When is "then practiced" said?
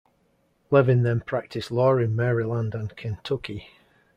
1.03-1.69